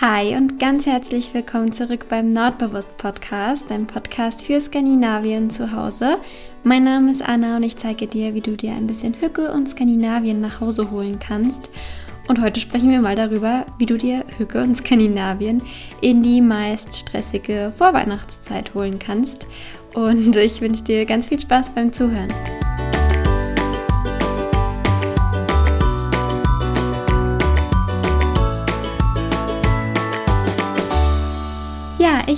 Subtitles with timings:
[0.00, 6.18] Hi und ganz herzlich willkommen zurück beim Nordbewusst Podcast, einem Podcast für Skandinavien zu Hause.
[6.62, 9.68] Mein Name ist Anna und ich zeige dir, wie du dir ein bisschen Hücke und
[9.68, 11.68] Skandinavien nach Hause holen kannst.
[12.28, 15.62] Und heute sprechen wir mal darüber, wie du dir Hücke und Skandinavien
[16.00, 19.48] in die meist stressige Vorweihnachtszeit holen kannst.
[19.94, 22.28] Und ich wünsche dir ganz viel Spaß beim Zuhören.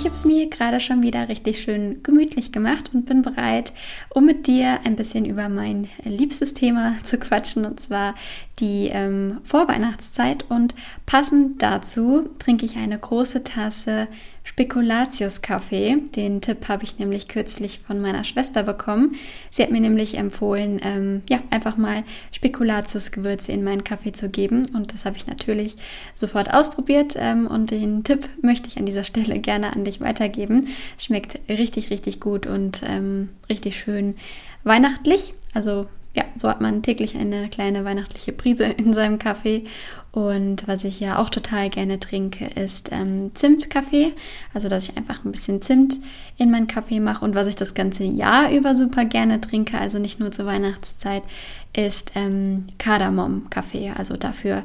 [0.01, 3.71] Ich habe es mir gerade schon wieder richtig schön gemütlich gemacht und bin bereit,
[4.09, 8.15] um mit dir ein bisschen über mein liebstes Thema zu quatschen, und zwar
[8.57, 10.45] die ähm, Vorweihnachtszeit.
[10.49, 10.73] Und
[11.05, 14.07] passend dazu trinke ich eine große Tasse
[14.43, 15.97] Spekulatius-Kaffee.
[16.15, 19.15] Den Tipp habe ich nämlich kürzlich von meiner Schwester bekommen.
[19.51, 24.67] Sie hat mir nämlich empfohlen, ähm, ja, einfach mal Spekulatius-Gewürze in meinen Kaffee zu geben.
[24.73, 25.75] Und das habe ich natürlich
[26.15, 27.15] sofort ausprobiert.
[27.17, 30.67] Ähm, und den Tipp möchte ich an dieser Stelle gerne an dich weitergeben.
[30.97, 34.15] Schmeckt richtig, richtig gut und ähm, richtig schön
[34.63, 35.33] weihnachtlich.
[35.53, 39.63] Also ja, so hat man täglich eine kleine weihnachtliche Prise in seinem Kaffee.
[40.11, 44.11] Und was ich ja auch total gerne trinke, ist ähm, Zimtkaffee.
[44.53, 45.99] Also, dass ich einfach ein bisschen Zimt
[46.37, 47.23] in meinen Kaffee mache.
[47.23, 51.23] Und was ich das ganze Jahr über super gerne trinke, also nicht nur zur Weihnachtszeit,
[51.73, 53.91] ist ähm, Kardamom-Kaffee.
[53.95, 54.63] Also dafür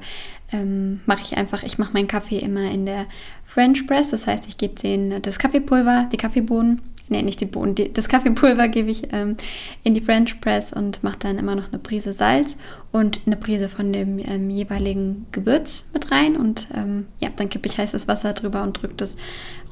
[0.52, 3.06] ähm, mache ich einfach, ich mache meinen Kaffee immer in der
[3.44, 4.10] French Press.
[4.10, 8.08] Das heißt, ich gebe den das Kaffeepulver, die Kaffeebohnen nee, nicht die Bohnen, die, das
[8.08, 9.36] Kaffeepulver gebe ich ähm,
[9.82, 12.56] in die French Press und mache dann immer noch eine Prise Salz
[12.92, 17.66] und eine Prise von dem ähm, jeweiligen Gewürz mit rein und ähm, ja, dann kippe
[17.68, 19.16] ich heißes Wasser drüber und drücke das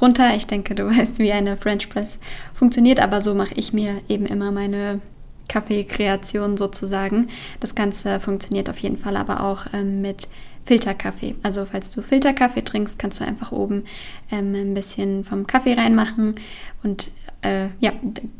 [0.01, 0.35] runter.
[0.35, 2.19] Ich denke, du weißt, wie eine French Press
[2.55, 5.01] funktioniert, aber so mache ich mir eben immer meine
[5.49, 7.29] Kaffeekreation sozusagen.
[7.61, 10.29] Das Ganze funktioniert auf jeden Fall aber auch ähm, mit
[10.65, 11.37] Filterkaffee.
[11.43, 13.85] Also falls du Filterkaffee trinkst, kannst du einfach oben
[14.31, 16.37] ähm, ein bisschen vom Kaffee reinmachen
[16.83, 17.11] und
[17.45, 17.93] äh, ja,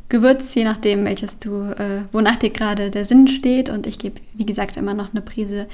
[0.09, 3.69] Gewürz, je nachdem, welches du, äh, wonach dir gerade der Sinn steht.
[3.69, 5.67] Und ich gebe, wie gesagt, immer noch eine Prise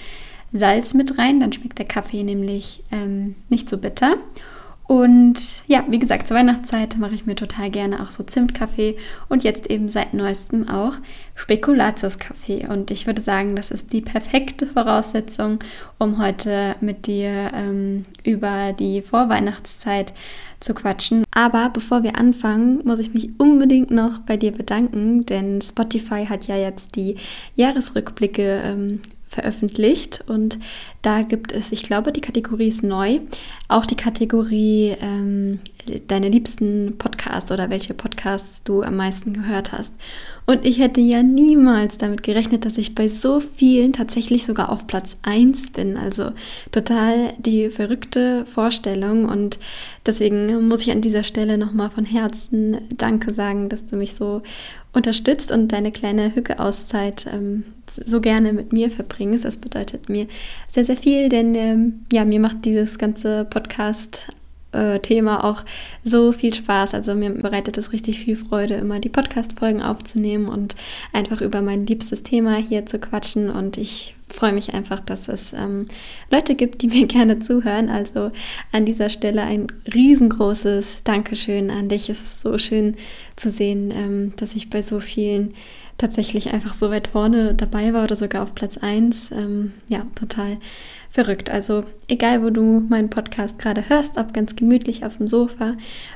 [0.53, 1.41] Salz mit rein.
[1.41, 4.17] Dann schmeckt der Kaffee nämlich ähm, nicht so bitter.
[4.91, 8.97] Und ja, wie gesagt, zur Weihnachtszeit mache ich mir total gerne auch so Zimtkaffee
[9.29, 10.95] und jetzt eben seit neuestem auch
[11.37, 12.67] Spekulatius-Kaffee.
[12.67, 15.61] Und ich würde sagen, das ist die perfekte Voraussetzung,
[15.99, 20.13] um heute mit dir ähm, über die Vorweihnachtszeit
[20.59, 21.23] zu quatschen.
[21.31, 26.49] Aber bevor wir anfangen, muss ich mich unbedingt noch bei dir bedanken, denn Spotify hat
[26.49, 27.15] ja jetzt die
[27.55, 30.59] Jahresrückblicke ähm, veröffentlicht und
[31.03, 33.21] da gibt es, ich glaube, die Kategorie ist neu,
[33.69, 35.61] auch die Kategorie ähm,
[36.09, 39.95] deine liebsten Podcasts oder welche Podcasts du am meisten gehört hast.
[40.47, 44.89] Und ich hätte ja niemals damit gerechnet, dass ich bei so vielen tatsächlich sogar auf
[44.89, 45.97] Platz 1 bin.
[45.97, 46.33] Also
[46.73, 49.61] total die verrückte Vorstellung und
[50.05, 54.43] deswegen muss ich an dieser Stelle nochmal von Herzen Danke sagen, dass du mich so
[54.93, 57.63] unterstützt und deine kleine Hücke-Auszeit ähm,
[58.05, 59.45] so gerne mit mir verbringst.
[59.45, 60.27] Das bedeutet mir
[60.69, 64.33] sehr, sehr viel, denn ähm, ja, mir macht dieses ganze Podcast
[64.73, 65.65] äh, Thema auch
[66.05, 66.95] so viel Spaß.
[66.95, 70.77] Also mir bereitet es richtig viel Freude, immer die Podcast-Folgen aufzunehmen und
[71.13, 73.51] einfach über mein liebstes Thema hier zu quatschen.
[73.51, 75.87] Und ich freue mich einfach, dass es ähm,
[76.31, 77.89] Leute gibt, die mir gerne zuhören.
[77.89, 78.31] Also
[78.73, 82.09] an dieser Stelle ein riesengroßes Dankeschön an dich.
[82.09, 82.97] Es ist so schön
[83.37, 85.55] zu sehen, ähm, dass ich bei so vielen
[86.01, 89.31] tatsächlich einfach so weit vorne dabei war oder sogar auf Platz 1.
[89.33, 90.59] Ähm, ja, total
[91.11, 91.51] verrückt.
[91.51, 95.75] Also egal, wo du meinen Podcast gerade hörst, ob ganz gemütlich auf dem Sofa,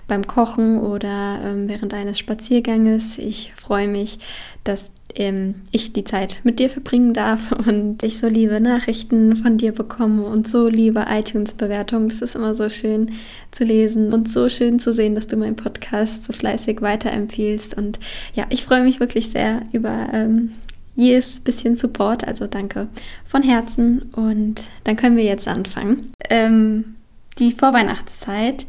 [0.09, 4.19] beim Kochen oder ähm, während eines Spazierganges, ich freue mich,
[4.63, 9.59] dass ähm, ich die Zeit mit dir verbringen darf und ich so liebe Nachrichten von
[9.59, 12.09] dir bekomme und so liebe iTunes-Bewertungen.
[12.09, 13.13] Das ist immer so schön
[13.51, 17.77] zu lesen und so schön zu sehen, dass du meinen Podcast so fleißig weiterempfiehlst.
[17.77, 17.99] Und
[18.35, 20.53] ja, ich freue mich wirklich sehr über ähm,
[20.97, 22.27] jedes bisschen Support.
[22.27, 22.89] Also danke
[23.25, 24.03] von Herzen.
[24.15, 26.13] Und dann können wir jetzt anfangen.
[26.31, 26.97] Ähm,
[27.39, 28.67] die Vorweihnachtszeit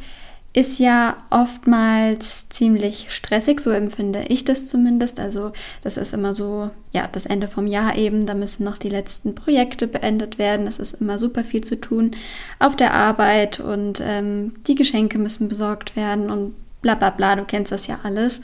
[0.55, 5.19] ist ja oftmals ziemlich stressig, so empfinde ich das zumindest.
[5.19, 8.87] Also das ist immer so, ja, das Ende vom Jahr eben, da müssen noch die
[8.87, 10.66] letzten Projekte beendet werden.
[10.66, 12.11] Es ist immer super viel zu tun
[12.57, 17.43] auf der Arbeit und ähm, die Geschenke müssen besorgt werden und bla bla bla, du
[17.43, 18.40] kennst das ja alles.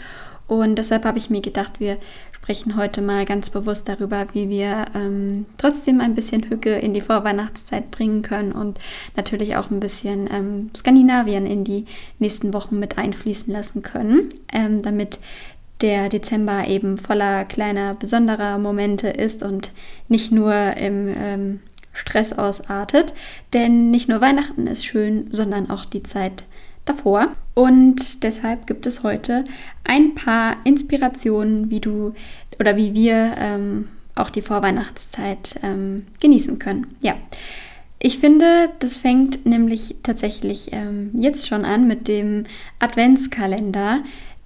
[0.47, 1.97] Und deshalb habe ich mir gedacht, wir
[2.41, 7.01] sprechen heute mal ganz bewusst darüber, wie wir ähm, trotzdem ein bisschen Hücke in die
[7.01, 8.79] Vorweihnachtszeit bringen können und
[9.15, 11.85] natürlich auch ein bisschen ähm, Skandinavien in die
[12.17, 15.19] nächsten Wochen mit einfließen lassen können, ähm, damit
[15.81, 19.69] der Dezember eben voller kleiner besonderer Momente ist und
[20.07, 21.59] nicht nur im ähm,
[21.93, 23.13] Stress ausartet.
[23.53, 26.43] Denn nicht nur Weihnachten ist schön, sondern auch die Zeit
[26.85, 27.27] davor.
[27.53, 29.43] Und deshalb gibt es heute
[29.83, 32.13] ein paar Inspirationen, wie du
[32.59, 36.87] oder wie wir ähm, auch die Vorweihnachtszeit ähm, genießen können.
[37.01, 37.15] Ja.
[38.03, 42.45] Ich finde, das fängt nämlich tatsächlich ähm, jetzt schon an mit dem
[42.79, 43.99] Adventskalender,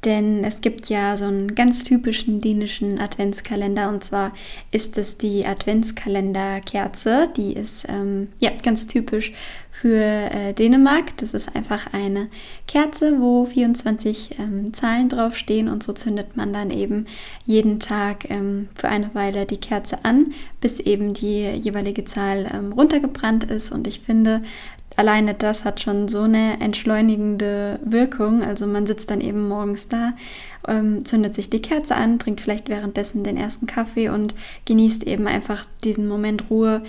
[0.06, 4.34] denn es gibt ja so einen ganz typischen dänischen Adventskalender und zwar
[4.72, 7.30] ist es die Adventskalenderkerze.
[7.36, 9.34] Die ist ähm, ja ganz typisch
[9.72, 11.18] für äh, Dänemark.
[11.18, 12.30] Das ist einfach eine
[12.68, 17.08] Kerze, wo 24 ähm, Zahlen draufstehen und so zündet man dann eben
[17.46, 22.72] jeden Tag ähm, für eine Weile die Kerze an, bis eben die jeweilige Zahl ähm,
[22.72, 23.72] runtergebrannt ist.
[23.72, 24.44] Und ich finde,
[24.96, 28.44] alleine das hat schon so eine entschleunigende Wirkung.
[28.44, 30.14] Also man sitzt dann eben morgens da,
[30.68, 35.28] ähm, zündet sich die Kerze an, trinkt vielleicht währenddessen den ersten Kaffee und genießt eben
[35.28, 36.84] einfach diesen Moment Ruhe,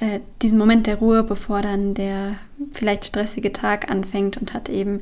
[0.00, 2.36] äh, diesen Moment der Ruhe, bevor dann der
[2.72, 5.00] vielleicht stressige Tag anfängt und hat eben,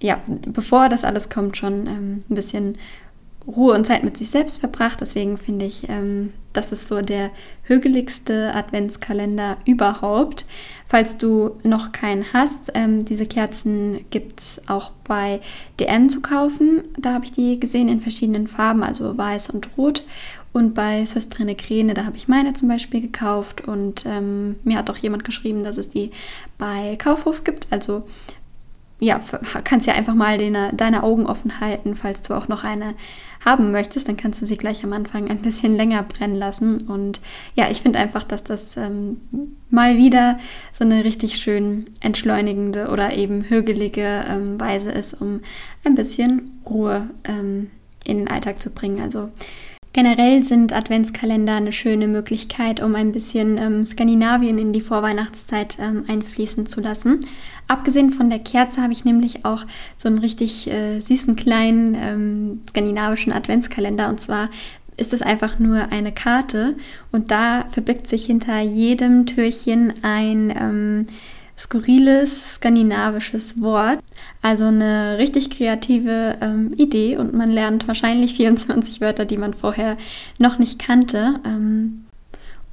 [0.00, 2.76] ja, bevor das alles kommt, schon ähm, ein bisschen
[3.50, 5.00] Ruhe und Zeit mit sich selbst verbracht.
[5.00, 7.30] Deswegen finde ich, ähm, das ist so der
[7.62, 10.46] hügeligste Adventskalender überhaupt.
[10.86, 15.40] Falls du noch keinen hast, ähm, diese Kerzen gibt es auch bei
[15.78, 16.82] DM zu kaufen.
[16.98, 20.04] Da habe ich die gesehen in verschiedenen Farben, also weiß und rot.
[20.52, 23.60] Und bei Söstrine Kräne, da habe ich meine zum Beispiel gekauft.
[23.68, 26.10] Und ähm, mir hat auch jemand geschrieben, dass es die
[26.58, 27.68] bei Kaufhof gibt.
[27.70, 28.04] Also
[28.98, 29.18] ja,
[29.64, 32.94] kannst ja einfach mal deine, deine Augen offen halten, falls du auch noch eine
[33.44, 36.82] haben möchtest, dann kannst du sie gleich am Anfang ein bisschen länger brennen lassen.
[36.82, 37.20] Und
[37.54, 39.20] ja, ich finde einfach, dass das ähm,
[39.70, 40.38] mal wieder
[40.72, 45.40] so eine richtig schön entschleunigende oder eben hügelige ähm, Weise ist, um
[45.84, 47.70] ein bisschen Ruhe ähm,
[48.04, 49.00] in den Alltag zu bringen.
[49.00, 49.30] Also
[49.92, 56.04] Generell sind Adventskalender eine schöne Möglichkeit, um ein bisschen ähm, Skandinavien in die Vorweihnachtszeit ähm,
[56.06, 57.26] einfließen zu lassen.
[57.70, 59.64] Abgesehen von der Kerze habe ich nämlich auch
[59.96, 64.08] so einen richtig äh, süßen kleinen ähm, skandinavischen Adventskalender.
[64.08, 64.48] Und zwar
[64.96, 66.74] ist es einfach nur eine Karte
[67.12, 71.06] und da verbirgt sich hinter jedem Türchen ein ähm,
[71.56, 74.00] skurriles skandinavisches Wort.
[74.42, 79.96] Also eine richtig kreative ähm, Idee und man lernt wahrscheinlich 24 Wörter, die man vorher
[80.38, 81.38] noch nicht kannte.
[81.46, 82.06] Ähm,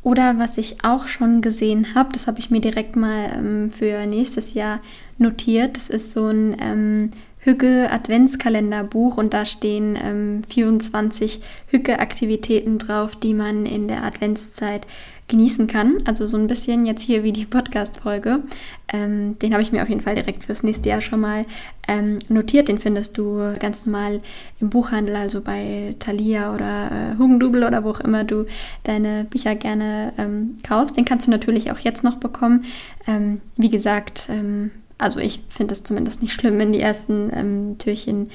[0.04, 4.06] oder was ich auch schon gesehen habe, das habe ich mir direkt mal ähm, für
[4.06, 4.80] nächstes Jahr
[5.18, 5.76] notiert.
[5.76, 7.10] Das ist so ein ähm,
[7.40, 14.86] Hügge Adventskalenderbuch und da stehen ähm, 24 Hügge-Aktivitäten drauf, die man in der Adventszeit
[15.28, 15.98] genießen kann.
[16.06, 18.44] Also so ein bisschen jetzt hier wie die Podcast-Folge.
[18.92, 21.46] Ähm, den habe ich mir auf jeden Fall direkt fürs nächste Jahr schon mal
[21.88, 22.70] ähm, notiert.
[22.70, 24.22] Den findest du ganz normal
[24.60, 28.46] im Buchhandel, also bei Thalia oder äh, Hugendubel oder wo auch immer du
[28.84, 30.96] deine Bücher gerne ähm, kaufst.
[30.96, 32.64] Den kannst du natürlich auch jetzt noch bekommen.
[33.06, 37.78] Ähm, wie gesagt, ähm, also ich finde es zumindest nicht schlimm, wenn die ersten ähm,
[37.78, 38.30] Türchen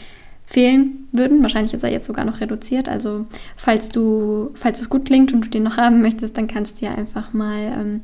[0.53, 1.43] fehlen würden.
[1.43, 2.89] Wahrscheinlich ist er jetzt sogar noch reduziert.
[2.89, 3.25] Also
[3.57, 6.87] falls du, falls es gut klingt und du den noch haben möchtest, dann kannst du
[6.87, 8.01] ja einfach mal ähm,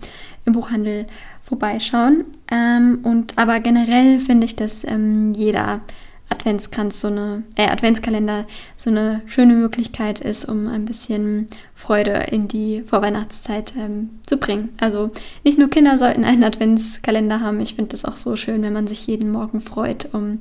[0.46, 1.06] im Buchhandel
[1.42, 2.24] vorbeischauen.
[2.50, 5.82] Ähm, und aber generell finde ich, dass ähm, jeder
[6.30, 8.46] Adventskranz so eine, äh, Adventskalender
[8.76, 14.70] so eine schöne Möglichkeit ist, um ein bisschen Freude in die Vorweihnachtszeit ähm, zu bringen.
[14.80, 15.10] Also
[15.44, 17.60] nicht nur Kinder sollten einen Adventskalender haben.
[17.60, 20.38] Ich finde das auch so schön, wenn man sich jeden Morgen freut, um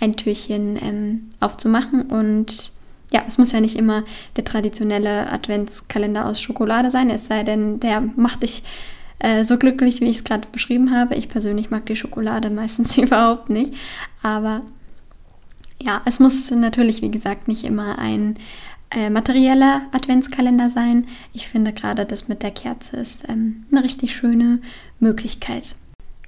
[0.00, 2.02] ein Türchen ähm, aufzumachen.
[2.02, 2.72] Und
[3.12, 4.04] ja, es muss ja nicht immer
[4.36, 8.62] der traditionelle Adventskalender aus Schokolade sein, es sei denn, der macht dich
[9.20, 11.14] äh, so glücklich, wie ich es gerade beschrieben habe.
[11.14, 13.74] Ich persönlich mag die Schokolade meistens überhaupt nicht.
[14.22, 14.62] Aber
[15.84, 18.36] ja, es muss natürlich, wie gesagt, nicht immer ein
[18.90, 21.06] äh, materieller Adventskalender sein.
[21.32, 24.60] Ich finde gerade das mit der Kerze ist ähm, eine richtig schöne
[24.98, 25.76] Möglichkeit.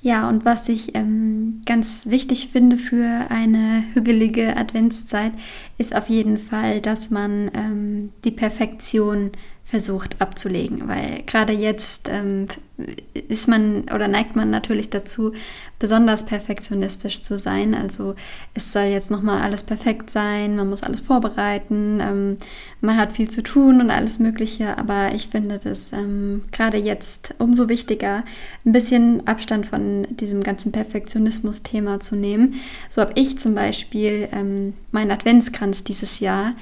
[0.03, 5.33] Ja, und was ich ähm, ganz wichtig finde für eine hügelige Adventszeit,
[5.79, 9.33] ist auf jeden Fall, dass man ähm, die Perfektion
[9.69, 12.47] versucht abzulegen, weil gerade jetzt ähm,
[13.29, 15.33] ist man oder neigt man natürlich dazu,
[15.81, 17.75] besonders perfektionistisch zu sein.
[17.75, 18.15] Also
[18.55, 22.37] es soll jetzt nochmal alles perfekt sein, man muss alles vorbereiten, ähm,
[22.81, 27.35] man hat viel zu tun und alles Mögliche, aber ich finde das ähm, gerade jetzt
[27.39, 28.25] umso wichtiger,
[28.65, 32.55] ein bisschen Abstand von diesem ganzen Perfektionismus-Thema zu nehmen.
[32.89, 36.55] So habe ich zum Beispiel ähm, meinen Adventskranz dieses Jahr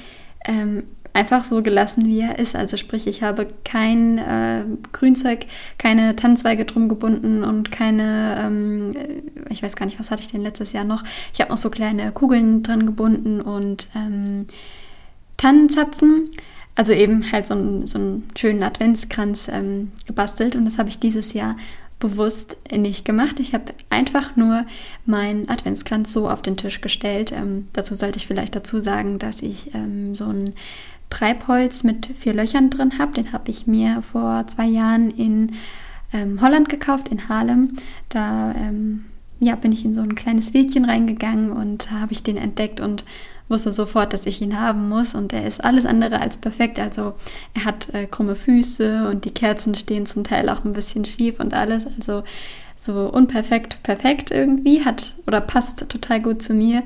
[0.47, 2.55] ähm, einfach so gelassen, wie er ist.
[2.55, 5.47] Also sprich, ich habe kein äh, Grünzeug,
[5.79, 8.93] keine Tannenzweige drum gebunden und keine, ähm,
[9.49, 11.05] ich weiß gar nicht, was hatte ich denn letztes Jahr noch?
[11.33, 14.47] Ich habe noch so kleine Kugeln dran gebunden und ähm,
[15.37, 16.29] Tannenzapfen.
[16.75, 20.99] also eben halt so, ein, so einen schönen Adventskranz ähm, gebastelt und das habe ich
[20.99, 21.57] dieses Jahr
[22.01, 23.39] bewusst nicht gemacht.
[23.39, 24.67] Ich habe einfach nur
[25.07, 27.33] meinen Adventskranz so auf den Tisch gestellt.
[27.33, 30.55] Ähm, dazu sollte ich vielleicht dazu sagen, dass ich ähm, so ein
[31.15, 33.13] Treibholz mit vier Löchern drin habe.
[33.13, 35.53] Den habe ich mir vor zwei Jahren in
[36.13, 37.75] ähm, Holland gekauft, in Haarlem.
[38.09, 39.05] Da ähm,
[39.39, 43.05] ja, bin ich in so ein kleines Lädchen reingegangen und habe ich den entdeckt und
[43.49, 46.81] wusste sofort, dass ich ihn haben muss und er ist alles andere als perfekt.
[46.81, 47.15] Also
[47.53, 51.39] er hat äh, krumme Füße und die Kerzen stehen zum Teil auch ein bisschen schief
[51.39, 51.87] und alles.
[51.97, 52.25] Also
[52.77, 56.83] so unperfekt, perfekt irgendwie hat oder passt total gut zu mir,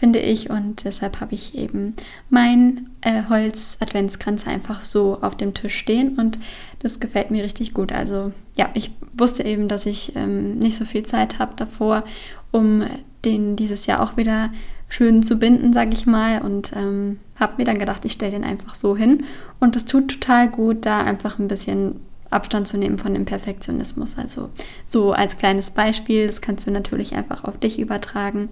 [0.00, 0.48] finde ich.
[0.48, 1.94] Und deshalb habe ich eben
[2.30, 6.38] mein äh, Holz-Adventskranz einfach so auf dem Tisch stehen und
[6.80, 7.92] das gefällt mir richtig gut.
[7.92, 12.04] Also ja, ich wusste eben, dass ich ähm, nicht so viel Zeit habe davor,
[12.50, 12.82] um
[13.26, 14.50] den dieses Jahr auch wieder
[14.88, 16.40] schön zu binden, sage ich mal.
[16.40, 19.24] Und ähm, habe mir dann gedacht, ich stelle den einfach so hin.
[19.60, 24.16] Und es tut total gut, da einfach ein bisschen Abstand zu nehmen von dem Perfektionismus.
[24.16, 24.50] Also
[24.86, 28.48] so als kleines Beispiel, das kannst du natürlich einfach auf dich übertragen.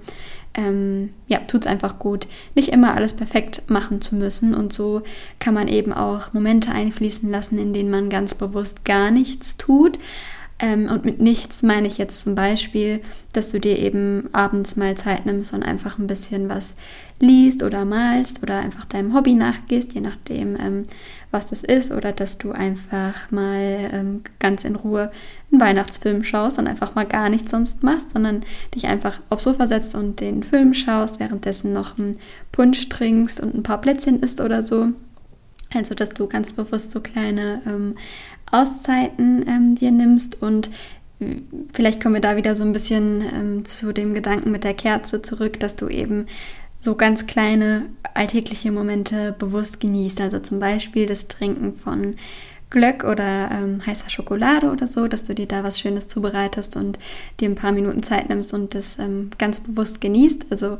[0.54, 4.54] Ähm, ja, tut es einfach gut, nicht immer alles perfekt machen zu müssen.
[4.54, 5.02] Und so
[5.38, 9.98] kann man eben auch Momente einfließen lassen, in denen man ganz bewusst gar nichts tut,
[10.60, 13.00] ähm, und mit nichts meine ich jetzt zum Beispiel,
[13.32, 16.74] dass du dir eben abends mal Zeit nimmst und einfach ein bisschen was
[17.20, 20.82] liest oder malst oder einfach deinem Hobby nachgehst, je nachdem, ähm,
[21.30, 25.12] was das ist, oder dass du einfach mal ähm, ganz in Ruhe
[25.52, 28.40] einen Weihnachtsfilm schaust und einfach mal gar nichts sonst machst, sondern
[28.74, 32.18] dich einfach aufs Sofa setzt und den Film schaust, währenddessen noch einen
[32.50, 34.88] Punsch trinkst und ein paar Plätzchen isst oder so.
[35.74, 37.94] Also, dass du ganz bewusst so kleine ähm,
[38.50, 40.70] Auszeiten ähm, dir nimmst und
[41.20, 41.36] äh,
[41.72, 45.22] vielleicht kommen wir da wieder so ein bisschen ähm, zu dem Gedanken mit der Kerze
[45.22, 46.26] zurück, dass du eben
[46.80, 50.20] so ganz kleine alltägliche Momente bewusst genießt.
[50.20, 52.14] Also zum Beispiel das Trinken von
[52.70, 56.98] Glöck oder ähm, heißer Schokolade oder so, dass du dir da was Schönes zubereitest und
[57.40, 60.46] dir ein paar Minuten Zeit nimmst und das ähm, ganz bewusst genießt.
[60.50, 60.78] Also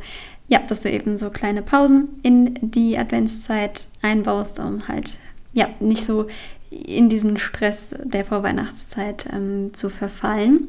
[0.49, 5.19] ja, dass du eben so kleine Pausen in die Adventszeit einbaust, um halt
[5.53, 6.27] ja nicht so
[6.71, 10.69] in diesen Stress der Vorweihnachtszeit ähm, zu verfallen.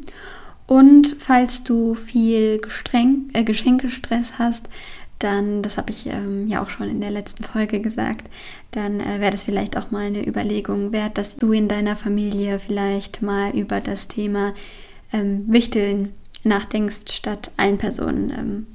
[0.68, 4.70] Und falls du viel Gestreng, äh, Geschenkestress hast,
[5.20, 8.30] dann, das habe ich ähm, ja auch schon in der letzten Folge gesagt,
[8.72, 12.60] dann äh, wäre das vielleicht auch mal eine Überlegung wert, dass du in deiner Familie
[12.60, 14.54] vielleicht mal über das Thema
[15.12, 16.14] ähm, Wichteln
[16.44, 18.68] nachdenkst, statt allen Personen ähm,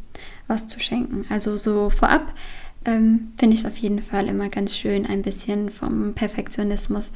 [0.46, 1.24] was zu schenken.
[1.30, 2.34] Also so vorab
[2.84, 7.12] ähm, finde ich es auf jeden Fall immer ganz schön, ein bisschen vom Perfektionismus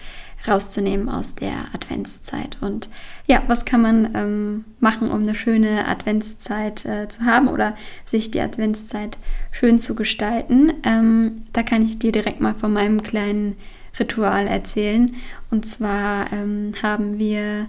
[0.46, 2.58] rauszunehmen aus der Adventszeit.
[2.60, 2.88] Und
[3.26, 7.74] ja, was kann man ähm, machen, um eine schöne Adventszeit äh, zu haben oder
[8.06, 9.18] sich die Adventszeit
[9.50, 10.72] schön zu gestalten?
[10.84, 13.56] Ähm, da kann ich dir direkt mal von meinem kleinen
[13.98, 15.14] Ritual erzählen.
[15.50, 17.68] Und zwar ähm, haben wir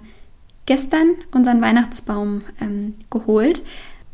[0.65, 3.63] gestern unseren Weihnachtsbaum ähm, geholt.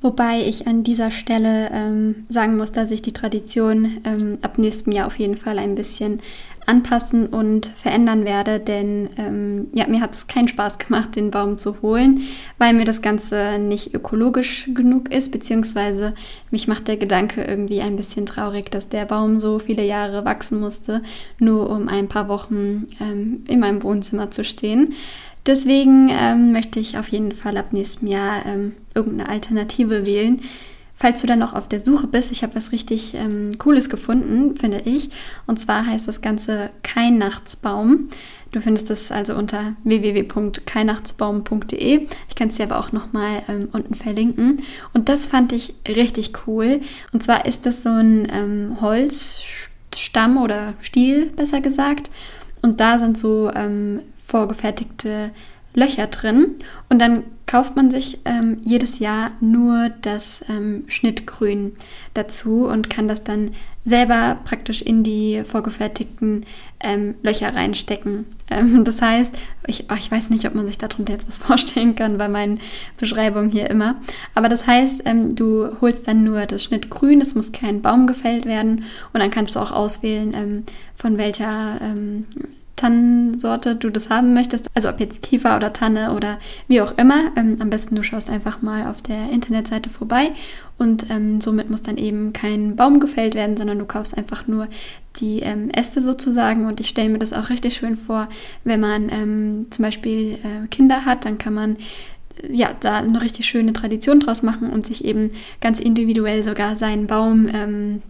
[0.06, 4.94] Wobei ich an dieser Stelle ähm, sagen muss, dass ich die Tradition ähm, ab nächstem
[4.94, 6.20] Jahr auf jeden Fall ein bisschen
[6.68, 11.58] anpassen und verändern werde, denn ähm, ja, mir hat es keinen Spaß gemacht, den Baum
[11.58, 12.22] zu holen,
[12.60, 16.14] weil mir das Ganze nicht ökologisch genug ist, beziehungsweise
[16.52, 20.60] mich macht der Gedanke irgendwie ein bisschen traurig, dass der Baum so viele Jahre wachsen
[20.60, 21.02] musste,
[21.40, 24.94] nur um ein paar Wochen ähm, in meinem Wohnzimmer zu stehen.
[25.46, 30.42] Deswegen ähm, möchte ich auf jeden Fall ab nächstem Jahr ähm, irgendeine Alternative wählen.
[30.98, 34.56] Falls du dann noch auf der Suche bist, ich habe was richtig ähm, Cooles gefunden,
[34.56, 35.10] finde ich.
[35.46, 38.08] Und zwar heißt das Ganze Kein Nachtsbaum.
[38.54, 42.08] Du findest es also unter www.keinachtsbaum.de.
[42.30, 44.64] Ich kann es dir aber auch nochmal ähm, unten verlinken.
[44.94, 46.80] Und das fand ich richtig cool.
[47.12, 52.10] Und zwar ist das so ein ähm, Holzstamm oder Stiel, besser gesagt.
[52.62, 55.32] Und da sind so ähm, vorgefertigte
[55.76, 56.56] Löcher drin.
[56.90, 61.74] Und dann kauft man sich ähm, jedes Jahr nur das ähm, Schnittgrün
[62.14, 63.52] dazu und kann das dann
[63.88, 66.46] selber praktisch in die vorgefertigten
[66.80, 68.26] ähm, Löcher reinstecken.
[68.50, 69.36] Ähm, das heißt,
[69.68, 72.60] ich, oh, ich weiß nicht, ob man sich darunter jetzt was vorstellen kann bei meinen
[72.98, 73.96] Beschreibungen hier immer,
[74.34, 78.46] aber das heißt, ähm, du holst dann nur das Schnittgrün, es muss kein Baum gefällt
[78.46, 78.86] werden.
[79.14, 80.64] Und dann kannst du auch auswählen, ähm,
[80.96, 81.80] von welcher
[82.76, 84.68] Tannensorte du das haben möchtest.
[84.74, 87.32] Also ob jetzt Kiefer oder Tanne oder wie auch immer.
[87.36, 90.32] Ähm, am besten du schaust einfach mal auf der Internetseite vorbei
[90.78, 94.68] und ähm, somit muss dann eben kein Baum gefällt werden, sondern du kaufst einfach nur
[95.20, 96.66] die ähm, Äste sozusagen.
[96.68, 98.28] Und ich stelle mir das auch richtig schön vor,
[98.66, 101.78] wenn man ähm, zum Beispiel äh, Kinder hat, dann kann man
[102.42, 106.76] äh, ja, da eine richtig schöne Tradition draus machen und sich eben ganz individuell sogar
[106.76, 108.02] seinen Baum ähm,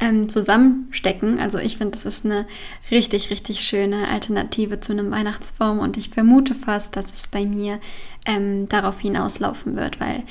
[0.00, 1.38] ähm, zusammenstecken.
[1.38, 2.46] Also ich finde, das ist eine
[2.90, 7.80] richtig, richtig schöne Alternative zu einem Weihnachtsbaum und ich vermute fast, dass es bei mir
[8.26, 10.24] ähm, darauf hinauslaufen wird, weil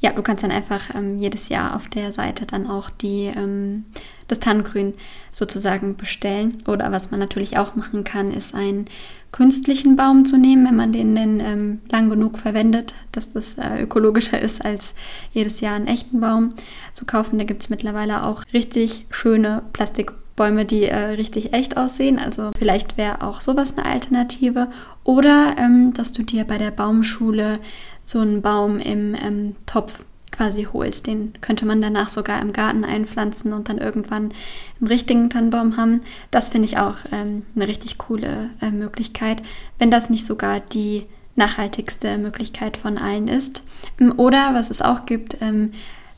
[0.00, 3.84] ja, du kannst dann einfach ähm, jedes Jahr auf der Seite dann auch die, ähm,
[4.32, 4.94] das Tannengrün
[5.30, 6.58] sozusagen bestellen.
[6.66, 8.86] Oder was man natürlich auch machen kann, ist einen
[9.30, 13.82] künstlichen Baum zu nehmen, wenn man den denn ähm, lang genug verwendet, dass das äh,
[13.82, 14.94] ökologischer ist, als
[15.32, 16.54] jedes Jahr einen echten Baum
[16.92, 17.38] zu kaufen.
[17.38, 22.18] Da gibt es mittlerweile auch richtig schöne Plastikbäume, die äh, richtig echt aussehen.
[22.18, 24.68] Also vielleicht wäre auch sowas eine Alternative.
[25.04, 27.58] Oder ähm, dass du dir bei der Baumschule
[28.04, 31.06] so einen Baum im ähm, Topf quasi holst.
[31.06, 34.32] Den könnte man danach sogar im Garten einpflanzen und dann irgendwann
[34.80, 36.02] einen richtigen Tannenbaum haben.
[36.30, 39.42] Das finde ich auch ähm, eine richtig coole äh, Möglichkeit,
[39.78, 41.04] wenn das nicht sogar die
[41.36, 43.62] nachhaltigste Möglichkeit von allen ist.
[44.00, 45.72] Ähm, oder was es auch gibt, ähm,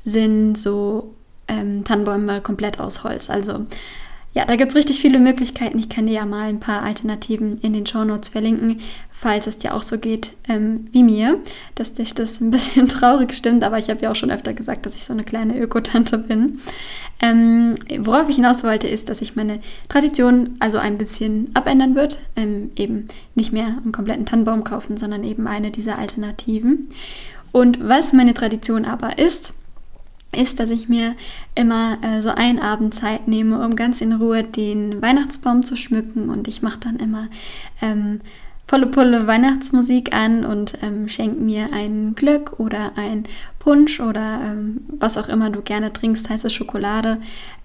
[0.05, 1.15] sind so
[1.49, 3.31] ähm, Tannenbäume komplett aus Holz.
[3.31, 3.67] Also
[4.35, 5.79] ja, da gibt es richtig viele Möglichkeiten.
[5.79, 9.59] Ich kann dir ja mal ein paar Alternativen in den Show Notes verlinken, falls es
[9.59, 11.39] dir auch so geht ähm, wie mir,
[11.77, 13.63] dass dich das ein bisschen traurig stimmt.
[13.63, 16.59] Aber ich habe ja auch schon öfter gesagt, dass ich so eine kleine Ökotante bin.
[17.21, 22.19] Ähm, worauf ich hinaus wollte, ist, dass ich meine Tradition also ein bisschen abändern wird.
[22.35, 26.89] Ähm, eben nicht mehr einen kompletten Tannenbaum kaufen, sondern eben eine dieser Alternativen.
[27.53, 29.55] Und was meine Tradition aber ist,
[30.37, 31.15] ist, dass ich mir
[31.55, 36.29] immer äh, so einen Abend Zeit nehme, um ganz in Ruhe den Weihnachtsbaum zu schmücken.
[36.31, 37.29] Und ich mache dann immer
[37.81, 38.21] ähm,
[38.67, 43.25] volle Pulle Weihnachtsmusik an und ähm, schenke mir einen Glück oder ein
[43.59, 47.19] Punsch oder ähm, was auch immer du gerne trinkst, heiße Schokolade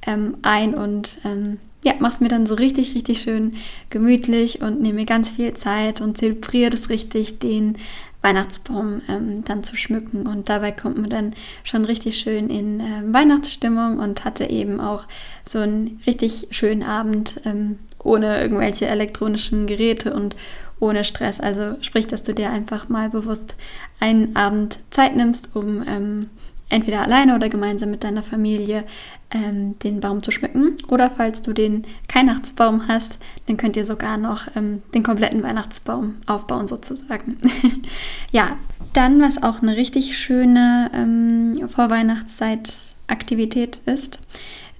[0.05, 3.53] ähm, ein und ähm, ja, mach's mir dann so richtig, richtig schön
[3.89, 7.77] gemütlich und nehme mir ganz viel Zeit und zelebriere das richtig, den
[8.21, 10.27] Weihnachtsbaum ähm, dann zu schmücken.
[10.27, 11.33] Und dabei kommt man dann
[11.63, 15.07] schon richtig schön in äh, Weihnachtsstimmung und hatte eben auch
[15.45, 20.35] so einen richtig schönen Abend ähm, ohne irgendwelche elektronischen Geräte und
[20.79, 21.39] ohne Stress.
[21.39, 23.55] Also sprich, dass du dir einfach mal bewusst
[23.99, 26.29] einen Abend Zeit nimmst, um ähm,
[26.69, 28.85] entweder alleine oder gemeinsam mit deiner Familie
[29.31, 30.77] ähm, den Baum zu schmücken.
[30.88, 36.15] Oder falls du den Weihnachtsbaum hast, dann könnt ihr sogar noch ähm, den kompletten Weihnachtsbaum
[36.25, 37.38] aufbauen sozusagen.
[38.32, 38.55] ja,
[38.93, 44.21] dann, was auch eine richtig schöne ähm, Vorweihnachtszeit-Aktivität ist,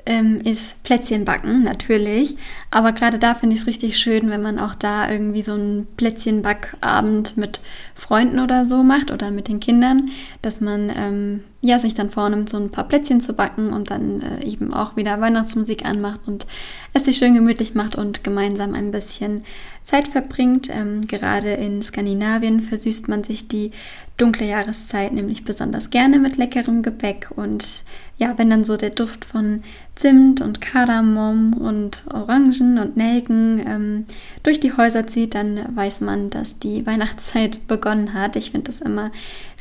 [0.10, 2.36] ähm, ist Plätzchen backen, natürlich.
[2.72, 5.86] Aber gerade da finde ich es richtig schön, wenn man auch da irgendwie so einen
[5.98, 7.62] Plätzchenbackabend mit
[7.94, 10.10] Freunden oder so macht oder mit den Kindern,
[10.42, 14.22] dass man ähm, ja, sich dann vornimmt, so ein paar Plätzchen zu backen und dann
[14.22, 16.48] äh, eben auch wieder Weihnachtsmusik anmacht und
[16.94, 19.44] es sich schön gemütlich macht und gemeinsam ein bisschen
[19.90, 20.70] Zeit verbringt.
[20.72, 23.72] Ähm, gerade in Skandinavien versüßt man sich die
[24.18, 27.84] dunkle Jahreszeit nämlich besonders gerne mit leckerem Gebäck und
[28.18, 29.64] ja, wenn dann so der Duft von
[29.96, 34.06] Zimt und Kardamom und Orangen und Nelken ähm,
[34.44, 38.36] durch die Häuser zieht, dann weiß man, dass die Weihnachtszeit begonnen hat.
[38.36, 39.12] Ich finde das immer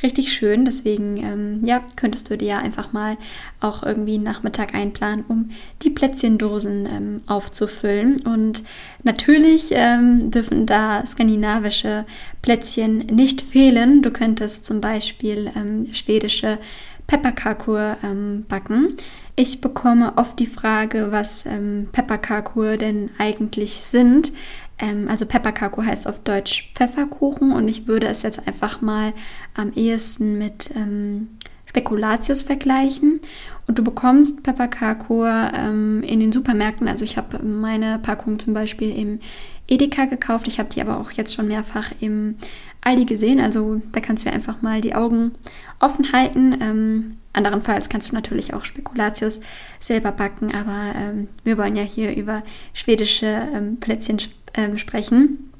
[0.03, 3.17] richtig schön, deswegen ähm, ja, könntest du dir einfach mal
[3.59, 5.49] auch irgendwie einen Nachmittag einplanen, um
[5.81, 8.21] die Plätzchendosen ähm, aufzufüllen.
[8.21, 8.63] Und
[9.03, 12.05] natürlich ähm, dürfen da skandinavische
[12.41, 14.01] Plätzchen nicht fehlen.
[14.01, 16.59] Du könntest zum Beispiel ähm, schwedische
[17.07, 18.95] Pepperkakur ähm, backen.
[19.35, 24.31] Ich bekomme oft die Frage, was ähm, Pepperkakur denn eigentlich sind.
[24.79, 29.13] Ähm, also Pepperkakur heißt auf Deutsch Pfefferkuchen und ich würde es jetzt einfach mal
[29.53, 31.29] am ehesten mit ähm,
[31.65, 33.21] Spekulatius vergleichen.
[33.67, 36.87] Und du bekommst Pepperkakur ähm, in den Supermärkten.
[36.87, 39.19] Also ich habe meine Packung zum Beispiel im
[39.67, 40.47] Edeka gekauft.
[40.47, 42.35] Ich habe die aber auch jetzt schon mehrfach im
[42.81, 43.39] Aldi gesehen.
[43.39, 45.33] Also da kannst du einfach mal die Augen
[45.79, 46.57] offen halten.
[46.59, 49.39] Ähm, anderenfalls kannst du natürlich auch Spekulatius
[49.79, 50.51] selber backen.
[50.53, 52.41] Aber ähm, wir wollen ja hier über
[52.73, 54.17] schwedische ähm, Plätzchen
[54.53, 55.51] ähm, sprechen.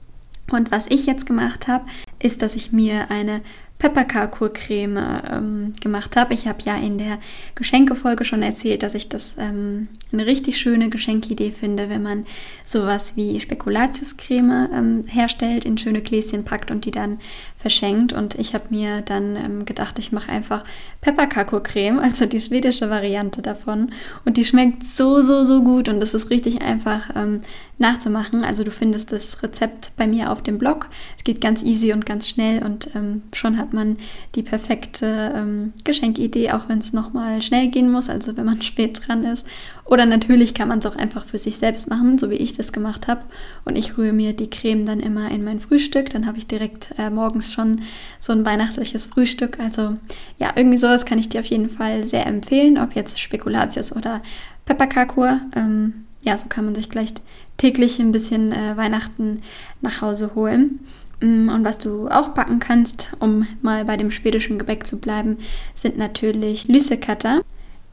[0.52, 1.86] Und was ich jetzt gemacht habe,
[2.22, 3.42] ist, dass ich mir eine
[3.80, 6.34] Pepperkakur-Creme ähm, gemacht habe.
[6.34, 7.18] Ich habe ja in der
[7.56, 12.26] Geschenkefolge schon erzählt, dass ich das ähm, eine richtig schöne Geschenkidee finde, wenn man
[12.66, 17.20] sowas wie Spekulatiuscreme ähm, herstellt, in schöne Gläschen packt und die dann
[17.56, 18.12] verschenkt.
[18.12, 20.66] Und ich habe mir dann ähm, gedacht, ich mache einfach
[21.00, 23.92] Pepperkakur-Creme, also die schwedische Variante davon.
[24.26, 27.42] Und die schmeckt so, so, so gut und es ist richtig einfach ähm,
[27.78, 28.44] nachzumachen.
[28.44, 30.90] Also du findest das Rezept bei mir auf dem Blog.
[31.18, 33.98] Es geht ganz easy und ganz schnell und ähm, schon hat man
[34.36, 39.02] die perfekte ähm, Geschenkidee, auch wenn es nochmal schnell gehen muss, also wenn man spät
[39.06, 39.46] dran ist.
[39.86, 42.72] Oder natürlich kann man es auch einfach für sich selbst machen, so wie ich das
[42.72, 43.22] gemacht habe.
[43.66, 46.10] Und ich rühre mir die Creme dann immer in mein Frühstück.
[46.10, 47.82] Dann habe ich direkt äh, morgens schon
[48.20, 49.60] so ein weihnachtliches Frühstück.
[49.60, 49.98] Also
[50.38, 54.22] ja, irgendwie sowas kann ich dir auf jeden Fall sehr empfehlen, ob jetzt Spekulatius oder
[54.66, 55.42] Pepperkakur.
[55.56, 57.14] Ähm, ja, so kann man sich gleich
[57.58, 59.42] täglich ein bisschen äh, Weihnachten
[59.82, 60.80] nach Hause holen.
[61.22, 65.38] Mm, und was du auch backen kannst, um mal bei dem schwedischen Gebäck zu bleiben,
[65.76, 67.42] sind natürlich Lüssekatter.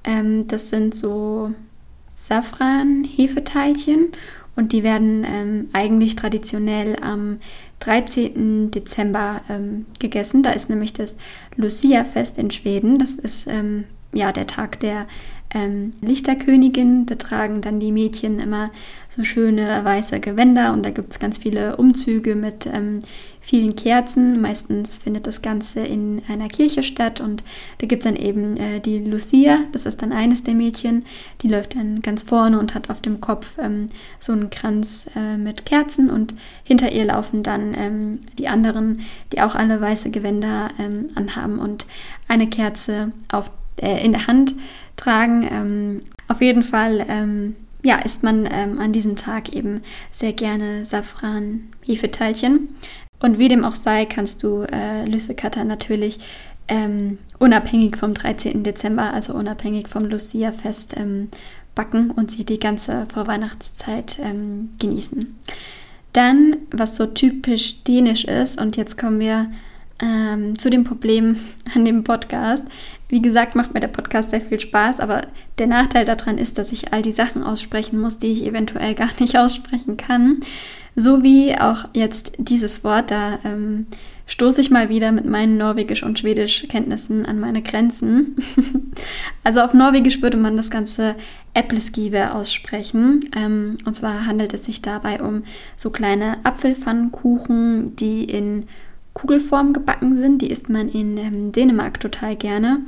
[0.04, 1.52] Ähm, das sind so
[2.16, 4.12] Safran-Hefeteilchen
[4.54, 7.38] und die werden ähm, eigentlich traditionell am
[7.80, 8.70] 13.
[8.70, 10.42] Dezember ähm, gegessen.
[10.42, 11.14] Da ist nämlich das
[11.56, 12.98] Lucia-Fest in Schweden.
[12.98, 15.06] Das ist ähm, ja der Tag der
[15.54, 17.06] ähm, Lichterkönigin.
[17.06, 18.70] Da tragen dann die Mädchen immer
[19.08, 23.00] so schöne weiße Gewänder und da gibt es ganz viele Umzüge mit ähm,
[23.40, 24.40] vielen Kerzen.
[24.40, 27.44] Meistens findet das Ganze in einer Kirche statt und
[27.78, 31.04] da gibt es dann eben äh, die Lucia, das ist dann eines der Mädchen,
[31.42, 33.86] die läuft dann ganz vorne und hat auf dem Kopf ähm,
[34.18, 39.00] so einen Kranz äh, mit Kerzen und hinter ihr laufen dann ähm, die anderen,
[39.32, 41.86] die auch alle weiße Gewänder ähm, anhaben und
[42.28, 44.54] eine Kerze auf, äh, in der Hand
[44.96, 45.48] tragen.
[45.50, 50.84] Ähm, auf jeden Fall ähm, ja, isst man ähm, an diesem Tag eben sehr gerne
[50.84, 52.70] Safran-Hefeteilchen.
[53.20, 56.18] Und wie dem auch sei, kannst du äh, Lüssekatter natürlich
[56.68, 58.62] ähm, unabhängig vom 13.
[58.62, 61.28] Dezember, also unabhängig vom Lucia-Fest, ähm,
[61.74, 65.36] backen und sie die ganze Vorweihnachtszeit ähm, genießen.
[66.12, 69.50] Dann, was so typisch dänisch ist, und jetzt kommen wir
[70.00, 71.36] ähm, zu dem Problem
[71.74, 72.64] an dem Podcast.
[73.08, 75.22] Wie gesagt, macht mir der Podcast sehr viel Spaß, aber
[75.58, 79.10] der Nachteil daran ist, dass ich all die Sachen aussprechen muss, die ich eventuell gar
[79.20, 80.40] nicht aussprechen kann.
[80.96, 83.86] So wie auch jetzt dieses Wort, da ähm,
[84.26, 88.36] stoße ich mal wieder mit meinen Norwegisch- und Schwedisch-Kenntnissen an meine Grenzen.
[89.44, 91.14] also auf Norwegisch würde man das Ganze
[91.54, 93.30] Äppleskive aussprechen.
[93.36, 95.44] Ähm, und zwar handelt es sich dabei um
[95.76, 98.64] so kleine Apfelpfannkuchen, die in
[99.16, 100.42] Kugelform gebacken sind.
[100.42, 102.80] Die isst man in ähm, Dänemark total gerne.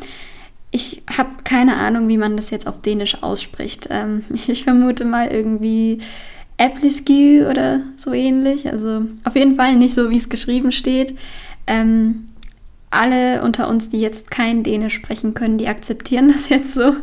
[0.71, 3.89] Ich habe keine Ahnung, wie man das jetzt auf Dänisch ausspricht.
[3.91, 5.99] Ähm, ich vermute mal irgendwie
[6.59, 8.71] Äppleski oder so ähnlich.
[8.71, 11.15] Also auf jeden Fall nicht so, wie es geschrieben steht.
[11.67, 12.29] Ähm,
[12.91, 16.95] alle unter uns, die jetzt kein Dänisch sprechen können, die akzeptieren das jetzt so.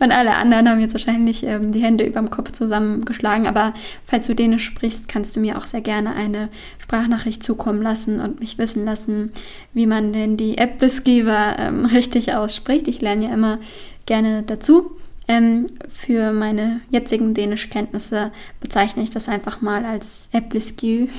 [0.00, 3.46] Und alle anderen haben jetzt wahrscheinlich ähm, die Hände über dem Kopf zusammengeschlagen.
[3.46, 3.74] Aber
[4.04, 6.48] falls du Dänisch sprichst, kannst du mir auch sehr gerne eine
[6.78, 9.30] Sprachnachricht zukommen lassen und mich wissen lassen,
[9.74, 12.88] wie man denn die Äppleskiver ähm, richtig ausspricht.
[12.88, 13.58] Ich lerne ja immer
[14.06, 14.92] gerne dazu.
[15.30, 21.10] Ähm, für meine jetzigen Dänischkenntnisse bezeichne ich das einfach mal als Äppleski.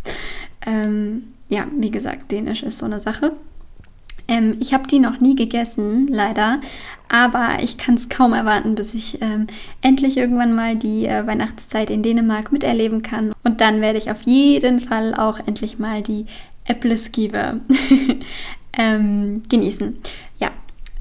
[0.66, 3.32] ähm, ja, wie gesagt, Dänisch ist so eine Sache.
[4.28, 6.60] Ähm, ich habe die noch nie gegessen, leider,
[7.08, 9.46] aber ich kann es kaum erwarten, bis ich ähm,
[9.80, 13.32] endlich irgendwann mal die äh, Weihnachtszeit in Dänemark miterleben kann.
[13.44, 16.26] Und dann werde ich auf jeden Fall auch endlich mal die
[16.64, 17.60] Äppleskive
[18.76, 19.96] ähm, genießen.
[20.38, 20.50] Ja,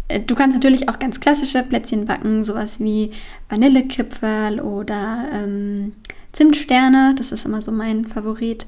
[0.07, 3.11] äh, Du kannst natürlich auch ganz klassische Plätzchen backen, sowas wie
[3.49, 5.93] Vanillekipferl oder ähm,
[6.31, 7.15] Zimtsterne.
[7.17, 8.67] Das ist immer so mein Favorit.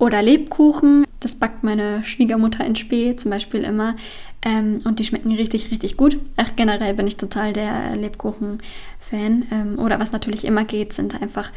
[0.00, 3.96] Oder Lebkuchen, das backt meine Schwiegermutter in Spee zum Beispiel immer.
[4.40, 6.18] Ähm, und die schmecken richtig, richtig gut.
[6.36, 9.44] Ach, generell bin ich total der Lebkuchen-Fan.
[9.52, 11.52] Ähm, oder was natürlich immer geht, sind einfach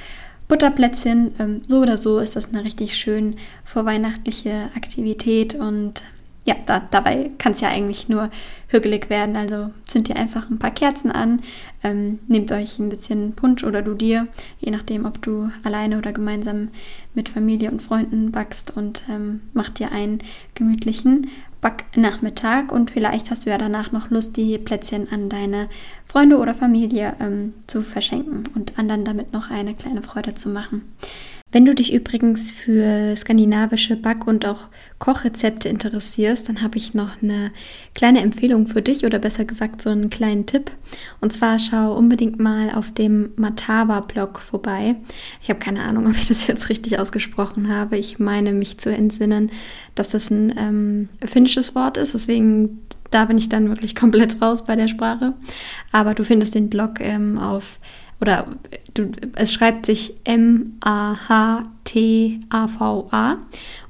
[0.50, 1.34] Butterplätzchen.
[1.40, 6.02] Ähm, so oder so ist das eine richtig schön vorweihnachtliche Aktivität und
[6.46, 8.30] ja, da, dabei kann es ja eigentlich nur
[8.68, 9.36] hügelig werden.
[9.36, 11.42] Also zündet ihr einfach ein paar Kerzen an,
[11.84, 14.28] ähm, nehmt euch ein bisschen Punsch oder du dir,
[14.60, 16.70] je nachdem, ob du alleine oder gemeinsam
[17.14, 20.20] mit Familie und Freunden backst und ähm, macht dir einen
[20.56, 21.30] gemütlichen
[21.62, 25.70] Backnachmittag und vielleicht hast du ja danach noch Lust, die Plätzchen an deine
[26.06, 30.82] Freunde oder Familie ähm, zu verschenken und anderen damit noch eine kleine Freude zu machen.
[31.54, 37.22] Wenn du dich übrigens für skandinavische Back- und auch Kochrezepte interessierst, dann habe ich noch
[37.22, 37.52] eine
[37.94, 40.72] kleine Empfehlung für dich oder besser gesagt so einen kleinen Tipp.
[41.22, 44.96] Und zwar schau unbedingt mal auf dem Matava-Blog vorbei.
[45.44, 47.98] Ich habe keine Ahnung, ob ich das jetzt richtig ausgesprochen habe.
[47.98, 49.52] Ich meine mich zu entsinnen,
[49.94, 52.16] dass das ein ähm, finnisches Wort ist.
[52.16, 52.80] Deswegen
[53.12, 55.34] da bin ich dann wirklich komplett raus bei der Sprache.
[55.92, 57.78] Aber du findest den Blog ähm, auf
[58.24, 58.48] oder
[58.94, 61.68] du, es schreibt sich M-A-H-T-A-V-A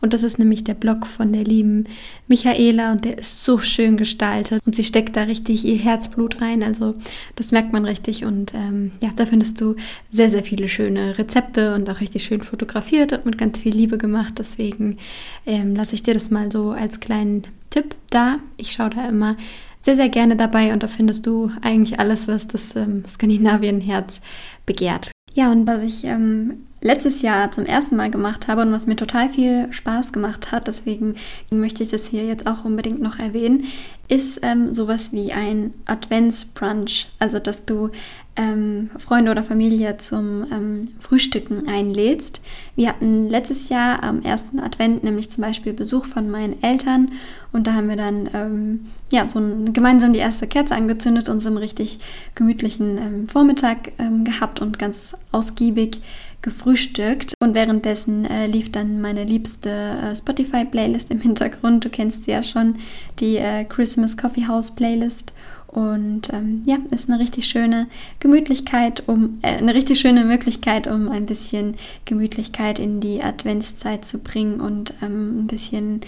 [0.02, 1.84] und das ist nämlich der Blog von der lieben
[2.28, 4.60] Michaela und der ist so schön gestaltet.
[4.66, 6.96] Und sie steckt da richtig ihr Herzblut rein, also
[7.36, 8.26] das merkt man richtig.
[8.26, 9.76] Und ähm, ja, da findest du
[10.10, 14.00] sehr, sehr viele schöne Rezepte und auch richtig schön fotografiert und mit ganz viel Liebe
[14.00, 14.98] gemacht, deswegen
[15.46, 18.40] ähm, lasse ich dir das mal so als kleinen Tipp da.
[18.58, 19.38] Ich schaue da immer
[19.84, 24.22] sehr, sehr gerne dabei und da findest du eigentlich alles, was das ähm, Skandinavien-Herz
[24.66, 25.12] begehrt.
[25.34, 28.98] Ja, und was ich ähm, letztes Jahr zum ersten Mal gemacht habe und was mir
[28.98, 31.16] total viel Spaß gemacht hat, deswegen
[31.50, 33.64] möchte ich das hier jetzt auch unbedingt noch erwähnen,
[34.10, 37.08] ist ähm, sowas wie ein Adventsbrunch.
[37.20, 37.90] Also, dass du
[38.36, 42.42] ähm, Freunde oder Familie zum ähm, Frühstücken einlädst.
[42.76, 47.12] Wir hatten letztes Jahr am ersten Advent nämlich zum Beispiel Besuch von meinen Eltern
[47.52, 48.80] und da haben wir dann ähm,
[49.12, 52.00] ja, so ein, gemeinsam die erste Kerze angezündet und so einen richtig
[52.36, 56.02] gemütlichen ähm, Vormittag ähm, gehabt und ganz ausgiebig
[56.44, 61.86] gefrühstückt und währenddessen äh, lief dann meine liebste äh, Spotify-Playlist im Hintergrund.
[61.86, 62.76] Du kennst sie ja schon,
[63.20, 65.34] die äh, Christmas Coffee House Playlist.
[65.68, 67.88] Und ähm, ja, ist eine richtig schöne
[68.20, 71.76] Gemütlichkeit, um äh, eine richtig schöne Möglichkeit, um ein bisschen
[72.06, 76.02] Gemütlichkeit in die Adventszeit zu bringen und ähm, ein bisschen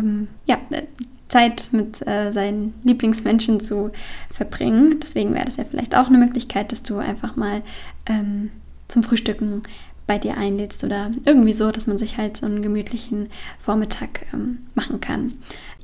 [0.00, 0.82] ähm, ja, äh,
[1.28, 3.92] Zeit mit äh, seinen Lieblingsmenschen zu
[4.32, 4.98] verbringen.
[5.00, 7.62] Deswegen wäre das ja vielleicht auch eine Möglichkeit, dass du einfach mal
[8.06, 8.50] ähm,
[8.88, 9.62] zum Frühstücken
[10.08, 13.28] bei dir einlädst oder irgendwie so, dass man sich halt so einen gemütlichen
[13.60, 15.34] Vormittag ähm, machen kann.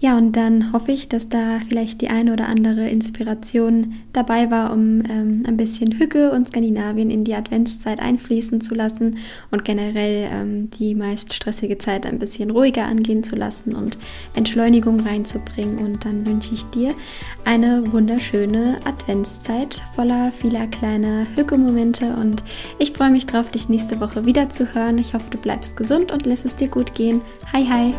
[0.00, 4.72] Ja, und dann hoffe ich, dass da vielleicht die eine oder andere Inspiration dabei war,
[4.72, 9.18] um ähm, ein bisschen Hücke und Skandinavien in die Adventszeit einfließen zu lassen
[9.50, 13.96] und generell ähm, die meist stressige Zeit ein bisschen ruhiger angehen zu lassen und
[14.34, 15.78] Entschleunigung reinzubringen.
[15.78, 16.92] Und dann wünsche ich dir
[17.44, 22.42] eine wunderschöne Adventszeit voller vieler kleiner Hücke-Momente und
[22.78, 24.98] ich freue mich drauf, dich nächste Woche wieder zu hören.
[24.98, 27.20] Ich hoffe, du bleibst gesund und lässt es dir gut gehen.
[27.52, 27.94] Hi, hi!